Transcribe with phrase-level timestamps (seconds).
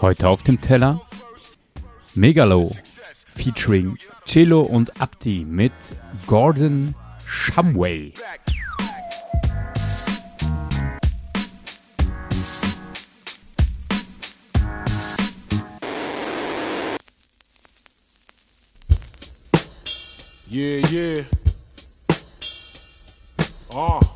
[0.00, 1.00] Heute auf dem Teller
[2.14, 2.70] Megalo
[3.34, 5.72] featuring Cello und Abdi mit
[6.26, 6.94] Gordon
[7.26, 8.12] Shumway.
[20.50, 21.24] Yeah, yeah.
[23.74, 24.13] Ah.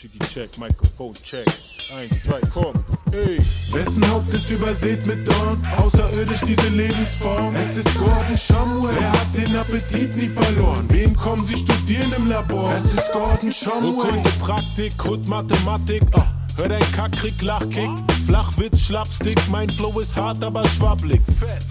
[0.00, 1.46] Chicky check, Mikrofon check.
[1.94, 2.72] Eins, zwei, komm.
[3.12, 3.36] Ey.
[3.70, 5.60] Wessen Haupt ist übersät mit Dorn?
[5.76, 7.54] Außerirdisch diese Lebensform.
[7.54, 8.94] Es ist Gordon Shumway.
[8.98, 10.86] Wer hat den Appetit nie verloren?
[10.88, 12.72] Wen kommen sie studieren im Labor?
[12.78, 14.08] Es ist Gordon Shumway.
[14.08, 16.02] Okkulte Praktik, Kult Mathematik.
[16.12, 16.24] Ah.
[16.56, 17.90] Hör dein Kackkrieg, Lachkick,
[18.24, 21.20] Flachwitz, Schlapstick, mein Flow ist hart, aber schwabblig.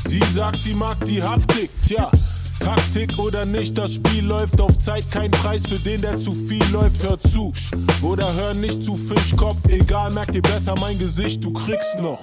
[0.07, 2.11] Sie sagt, sie mag die Haptik, tja,
[2.59, 6.63] Taktik oder nicht, das Spiel läuft auf Zeit, kein Preis für den, der zu viel
[6.71, 7.53] läuft, hör zu.
[8.01, 12.19] Oder hör nicht zu Fischkopf, egal, merk dir besser mein Gesicht, du kriegst noch.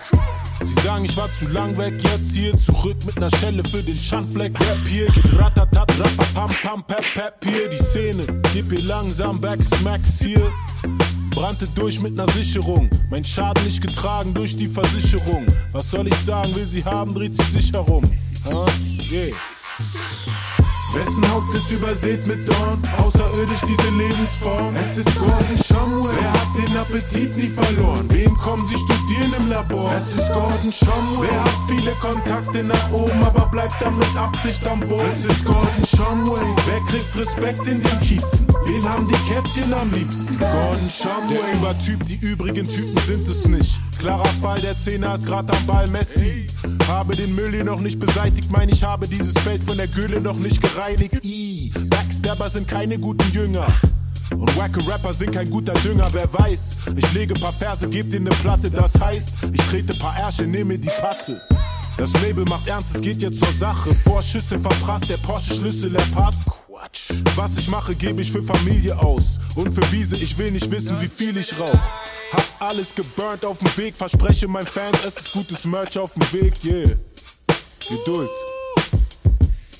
[0.62, 3.96] Sie sagen, ich war zu lang weg, jetzt hier zurück mit ner Schelle für den
[3.96, 4.58] Schandfleck.
[4.60, 8.24] Rap hier geht ratatat, rapapam, pam, pep, pep hier die Szene.
[8.52, 10.50] Gib ihr langsam back, smacks hier.
[11.30, 12.88] Brannte durch mit ner Sicherung.
[13.10, 15.46] Mein Schaden nicht getragen durch die Versicherung.
[15.72, 18.04] Was soll ich sagen, will sie haben, dreht sie sich herum.
[18.44, 18.66] Huh?
[19.12, 19.34] Yeah.
[20.94, 22.80] Wessen Haupt ist übersät mit Dorn?
[22.96, 24.74] Außerirdisch diese Lebensform.
[24.74, 26.16] Es ist Gordon Shumway.
[26.18, 28.06] Wer hat den Appetit nie verloren?
[28.08, 29.92] Wen kommen sie studieren im Labor?
[29.94, 31.28] Es ist Gordon Shumway.
[31.30, 35.10] Wer hat viele Kontakte nach oben, aber bleibt dann mit Absicht am Boden?
[35.12, 36.46] Es ist Gordon Shumway.
[36.64, 38.46] Wer kriegt Respekt in den Kiezen?
[38.64, 40.38] Wen haben die Kätzchen am liebsten?
[40.38, 41.36] Gordon Shumway.
[41.36, 43.80] Der Übertyp, die übrigen Typen sind es nicht.
[43.98, 46.46] Klarer Fall, der Zehner ist grad am Ball, Messi.
[46.86, 50.20] Habe den Müll hier noch nicht beseitigt, mein ich habe dieses Feld von der Gülle
[50.20, 51.24] noch nicht gereinigt.
[51.24, 53.66] I, Backstabber sind keine guten Jünger.
[54.30, 56.76] Und wacke Rapper sind kein guter Dünger, wer weiß.
[56.96, 60.78] Ich lege paar Verse, geb dir ne Platte, das heißt, ich trete paar Ärsche, nehme
[60.78, 61.40] die Patte.
[61.96, 63.94] Das Label macht ernst, es geht jetzt zur Sache.
[63.94, 66.46] Vorschüsse verprasst, der Porsche-Schlüssel, er passt.
[67.34, 69.38] Was ich mache, gebe ich für Familie aus.
[69.54, 71.78] Und für Wiese, ich will nicht wissen, wie viel ich rauch.
[72.32, 76.32] Hab alles geburnt auf dem Weg, verspreche meinen Fans, es ist gutes Merch auf dem
[76.32, 76.90] Weg, yeah.
[77.88, 78.30] Geduld.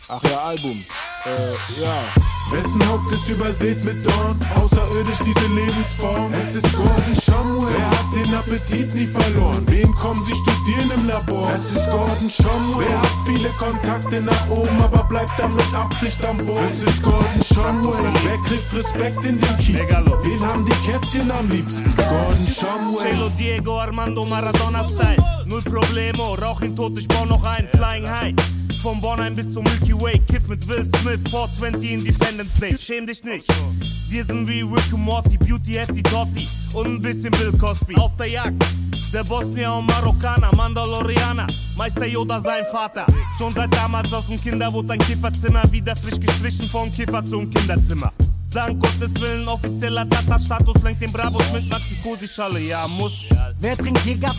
[0.09, 0.85] Ach ja, Album.
[1.25, 2.03] Äh, ja.
[2.53, 4.39] Wessen Haupt ist übersät mit Dorn?
[4.55, 6.33] Außerirdisch diese Lebensform.
[6.33, 7.36] Es ist Gordon Shumway.
[8.47, 9.65] Appetit nie verloren?
[9.67, 11.51] Wen kommen sie studieren im Labor?
[11.53, 12.87] Es ist Gordon Shumway.
[12.89, 16.65] Wer hat viele Kontakte nach oben, aber bleibt dann mit Absicht am Boden?
[16.71, 18.13] Es ist Gordon Shumway.
[18.23, 19.91] Wer kriegt Respekt in den Kiez?
[19.91, 21.93] Wen haben die Kätzchen am liebsten?
[21.97, 23.11] Gordon Shumway.
[23.11, 25.17] Chelo Diego Armando Maradona Style.
[25.47, 27.67] Null Problemo, rauch ihn tot, ich bau noch ein.
[27.69, 28.35] Flying High.
[28.83, 32.77] Von Bornheim bis zum Milky Way, Kiff mit Will Smith, 420 Independence Day.
[32.79, 33.47] Schäm dich nicht.
[34.09, 37.97] Wir sind wie Rick und Morty, Beauty Hefty Totti und ein bisschen Bill Cosby.
[37.97, 38.65] Auf der Jagd.
[39.13, 43.07] Der Bosnier und Marokkaner, Mandalorianer, Meister Yoda sein Vater.
[43.39, 48.13] Schon seit damals aus dem Kinderwut ein Kifferzimmer, wieder frisch gestrichen vom Kiffer zum Kinderzimmer.
[48.57, 53.29] Dank Gottes Willen, offizieller Tata-Status lenkt den Bravos mit Maxi-Cosi-Schale, ja, muss.
[53.61, 54.33] Wer trinkt Jäger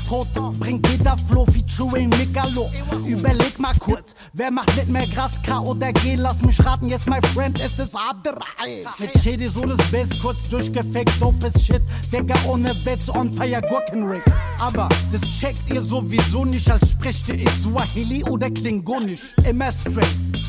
[0.57, 2.67] bringt jeder Flow featuring Megalo.
[3.05, 6.15] Überleg mal kurz, wer macht nicht mehr Gras, K oder G?
[6.15, 8.87] Lass mich raten, jetzt my friend, es ist Abderrahim.
[8.97, 11.83] Mit Chedi so das Bass, kurz durchgefickt, dopes Shit.
[12.11, 14.23] Digga, ohne Witz, on fire Gurkenrig.
[14.57, 19.35] Aber das checkt ihr sowieso nicht, als sprechte ich Swahili oder Klingonisch.
[19.47, 20.07] Immer straight,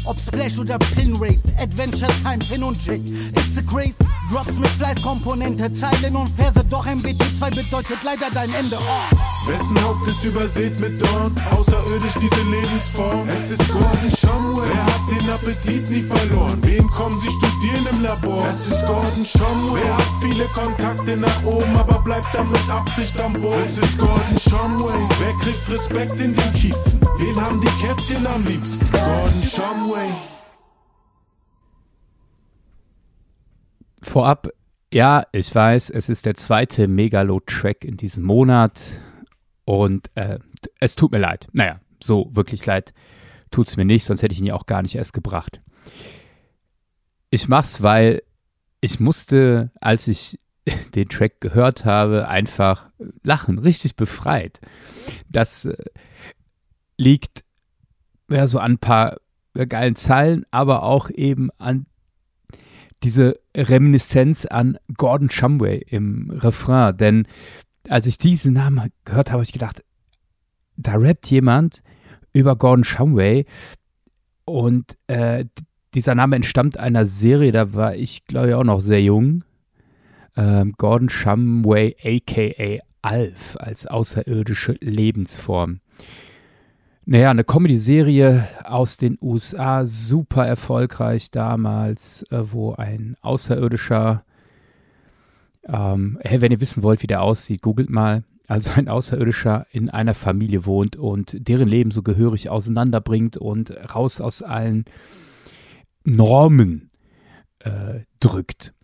[0.08, 3.02] ob Splash oder Pinrave, Adventure Time, Pin und Chick.
[3.36, 3.94] It's a craze,
[4.30, 8.78] Drops mit Fleißkomponente, Zeilen und Verse, doch MBT2 bedeutet leider dein Ende.
[8.80, 9.16] Oh.
[9.48, 11.34] Wessen Haupt ist übersät mit Dorn?
[11.50, 13.28] Außerirdisch diese Lebensform.
[13.28, 14.68] Es ist Gordon Shumway.
[14.72, 16.58] Wer hat den Appetit nie verloren?
[16.62, 18.46] Wen kommen sie studieren im Labor?
[18.48, 19.80] Es ist Gordon Shumway.
[19.82, 23.62] Wer hat viele Kontakte nach oben, aber bleibt dann mit Absicht am Boden?
[23.64, 24.98] Es ist Gordon Shumway.
[25.18, 27.07] Wer kriegt Respekt in den Kiezen?
[28.18, 28.90] Wen am liebsten?
[28.90, 30.10] Gordon Shumway.
[34.02, 34.48] Vorab,
[34.92, 38.98] ja, ich weiß, es ist der zweite Megalo-Track in diesem Monat
[39.64, 40.40] und äh,
[40.80, 41.46] es tut mir leid.
[41.52, 42.92] Naja, so wirklich leid
[43.52, 45.60] tut es mir nicht, sonst hätte ich ihn ja auch gar nicht erst gebracht.
[47.30, 48.24] Ich mach's, weil
[48.80, 50.38] ich musste, als ich
[50.96, 52.90] den Track gehört habe, einfach
[53.22, 54.60] lachen, richtig befreit.
[55.28, 55.76] Das äh,
[56.96, 57.44] liegt
[58.28, 59.16] ja so an ein paar
[59.54, 61.86] geilen Zeilen, aber auch eben an
[63.02, 66.96] diese Reminiszenz an Gordon Shumway im Refrain.
[66.96, 67.26] Denn
[67.88, 69.82] als ich diesen Namen gehört habe, habe ich gedacht,
[70.76, 71.82] da rappt jemand
[72.32, 73.46] über Gordon Shumway
[74.44, 75.44] und äh,
[75.94, 79.44] dieser Name entstammt einer Serie, da war ich, glaube ich, auch noch sehr jung.
[80.36, 85.80] ähm, Gordon Shumway aka Alf als außerirdische Lebensform.
[87.10, 94.26] Naja, eine Comedy-Serie aus den USA, super erfolgreich damals, äh, wo ein Außerirdischer,
[95.64, 99.88] ähm, hey, wenn ihr wissen wollt, wie der aussieht, googelt mal, also ein Außerirdischer in
[99.88, 104.84] einer Familie wohnt und deren Leben so gehörig auseinanderbringt und raus aus allen
[106.04, 106.90] Normen
[107.60, 108.74] äh, drückt.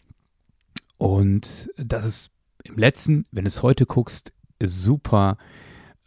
[0.96, 2.30] Und das ist
[2.62, 4.32] im letzten, wenn du es heute guckst,
[4.62, 5.36] super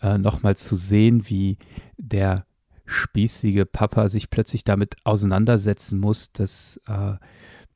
[0.01, 1.57] äh, nochmal zu sehen, wie
[1.97, 2.45] der
[2.85, 7.13] spießige Papa sich plötzlich damit auseinandersetzen muss, dass äh,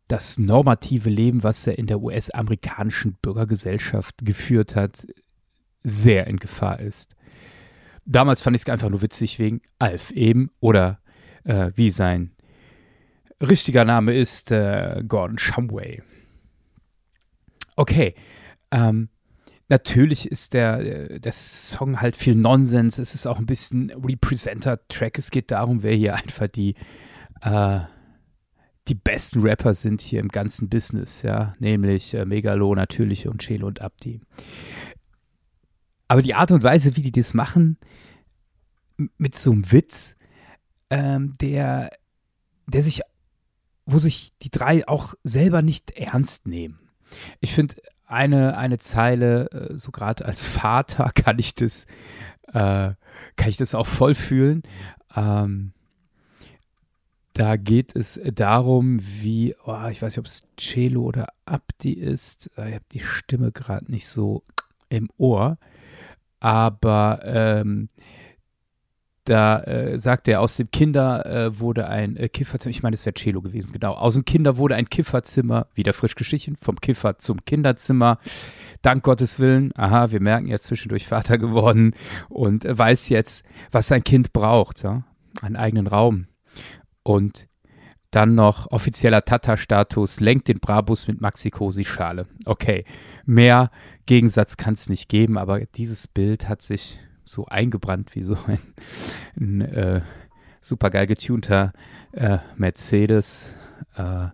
[0.07, 5.07] das normative Leben, was er in der US-amerikanischen Bürgergesellschaft geführt hat,
[5.83, 7.15] sehr in Gefahr ist.
[8.06, 11.00] Damals fand ich es einfach nur witzig wegen Alf eben oder
[11.44, 12.31] äh, wie sein
[13.41, 16.01] richtiger Name ist äh, Gordon Shumway.
[17.75, 18.15] Okay,
[18.71, 19.09] ähm,
[19.71, 23.00] natürlich ist der, der Song halt viel Nonsens.
[23.00, 25.18] Es ist auch ein bisschen Representer-Track.
[25.18, 26.75] Es geht darum, wer hier einfach die,
[27.41, 27.79] äh,
[28.88, 33.68] die besten Rapper sind hier im ganzen Business, ja, nämlich äh, Megalo natürlich und Chelo
[33.68, 34.21] und Abdi.
[36.07, 37.77] Aber die Art und Weise, wie die das machen,
[39.17, 40.17] mit so einem Witz,
[40.89, 41.91] ähm, der,
[42.67, 43.01] der sich,
[43.85, 46.79] wo sich die drei auch selber nicht ernst nehmen.
[47.39, 47.75] Ich finde,
[48.11, 51.85] eine, eine Zeile, äh, so gerade als Vater kann ich das,
[52.47, 52.93] äh,
[53.35, 54.63] kann ich das auch voll fühlen.
[55.15, 55.73] Ähm,
[57.33, 62.51] da geht es darum, wie, oh, ich weiß nicht, ob es Cello oder Abdi ist.
[62.57, 64.43] Äh, ich habe die Stimme gerade nicht so
[64.89, 65.57] im Ohr.
[66.41, 67.87] Aber ähm,
[69.25, 73.06] da äh, sagt er, aus dem Kinder äh, wurde ein äh, Kifferzimmer, ich meine, es
[73.06, 73.94] wäre Cello gewesen, genau.
[73.94, 78.18] Aus dem Kinder wurde ein Kifferzimmer, wieder frisch Geschichten, vom Kiffer zum Kinderzimmer.
[78.81, 81.94] Dank Gottes Willen, aha, wir merken, er ist zwischendurch Vater geworden
[82.29, 85.03] und weiß jetzt, was sein Kind braucht, ja?
[85.41, 86.27] einen eigenen Raum.
[87.03, 87.47] Und
[88.09, 92.27] dann noch offizieller Tata-Status, lenkt den Brabus mit Maxi-Cosi-Schale.
[92.45, 92.85] Okay,
[93.25, 93.71] mehr
[94.06, 97.00] Gegensatz kann es nicht geben, aber dieses Bild hat sich
[97.31, 98.59] so eingebrannt wie so ein,
[99.39, 100.01] ein äh,
[100.61, 101.73] super getunter
[102.11, 103.55] äh, Mercedes,
[103.95, 104.27] äh,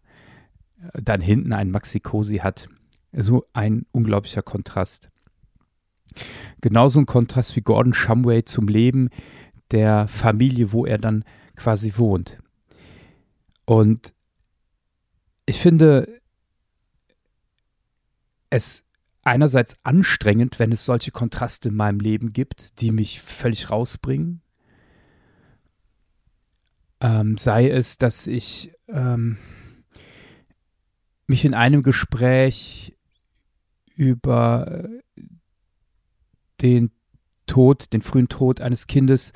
[0.93, 2.67] dann hinten ein Maxi Cosi hat.
[3.13, 5.09] So ein unglaublicher Kontrast.
[6.61, 9.09] Genauso ein Kontrast wie Gordon Shumway zum Leben
[9.71, 11.23] der Familie, wo er dann
[11.55, 12.39] quasi wohnt.
[13.65, 14.13] Und
[15.45, 16.19] ich finde
[18.49, 18.86] es
[19.27, 24.41] einerseits anstrengend, wenn es solche Kontraste in meinem Leben gibt, die mich völlig rausbringen.
[26.99, 29.37] Ähm, sei es, dass ich ähm,
[31.27, 32.97] mich in einem Gespräch
[33.95, 35.21] über äh,
[36.61, 36.91] den
[37.45, 39.33] Tod, den frühen Tod eines Kindes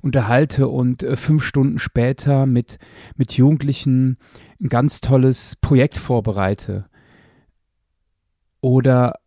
[0.00, 2.78] unterhalte und äh, fünf Stunden später mit,
[3.16, 4.18] mit Jugendlichen
[4.60, 6.88] ein ganz tolles Projekt vorbereite.
[8.60, 9.18] Oder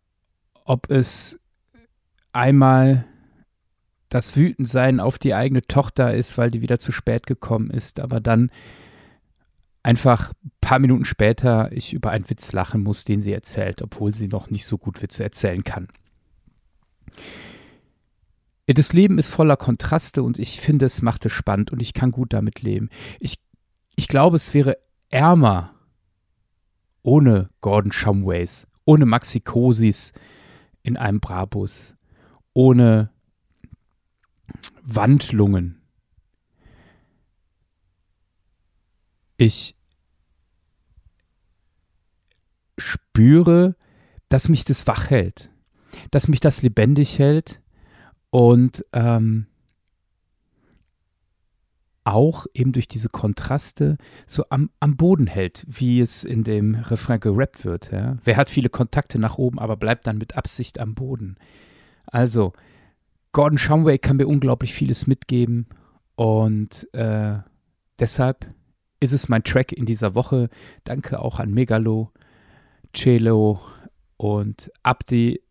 [0.66, 1.40] ob es
[2.32, 3.06] einmal
[4.08, 8.20] das Wütendsein auf die eigene Tochter ist, weil die wieder zu spät gekommen ist, aber
[8.20, 8.50] dann
[9.82, 14.14] einfach ein paar Minuten später ich über einen Witz lachen muss, den sie erzählt, obwohl
[14.14, 15.88] sie noch nicht so gut Witze erzählen kann.
[18.66, 22.10] Das Leben ist voller Kontraste und ich finde, es macht es spannend und ich kann
[22.10, 22.90] gut damit leben.
[23.20, 23.38] Ich,
[23.94, 24.76] ich glaube, es wäre
[25.08, 25.72] ärmer
[27.02, 30.12] ohne Gordon Shumways, ohne Maxi Cosis,
[30.86, 31.96] in einem Brabus,
[32.52, 33.10] ohne
[34.82, 35.80] Wandlungen.
[39.36, 39.74] Ich
[42.78, 43.74] spüre,
[44.28, 45.50] dass mich das wach hält,
[46.12, 47.60] dass mich das lebendig hält
[48.30, 49.46] und ähm,
[52.06, 57.18] auch eben durch diese Kontraste so am, am Boden hält, wie es in dem Refrain
[57.18, 57.90] gerappt wird.
[57.90, 58.16] Ja?
[58.24, 61.36] Wer hat viele Kontakte nach oben, aber bleibt dann mit Absicht am Boden?
[62.06, 62.52] Also,
[63.32, 65.66] Gordon Shumway kann mir unglaublich vieles mitgeben
[66.14, 67.38] und äh,
[67.98, 68.46] deshalb
[69.00, 70.48] ist es mein Track in dieser Woche.
[70.84, 72.12] Danke auch an Megalo,
[72.94, 73.60] Celo
[74.16, 75.42] und Abdi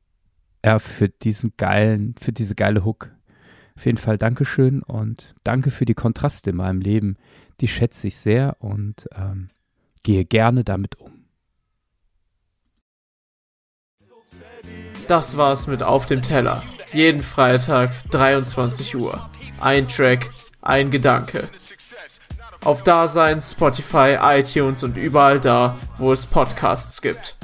[0.65, 3.11] ja, für diesen geilen, für diese geile Hook.
[3.77, 7.17] Auf jeden Fall Dankeschön und danke für die Kontraste in meinem Leben.
[7.59, 9.49] Die schätze ich sehr und ähm,
[10.03, 11.25] gehe gerne damit um.
[15.07, 16.63] Das war's mit Auf dem Teller.
[16.91, 19.29] Jeden Freitag 23 Uhr.
[19.59, 20.29] Ein Track,
[20.61, 21.49] ein Gedanke.
[22.63, 27.37] Auf Dasein, Spotify, iTunes und überall da, wo es Podcasts gibt.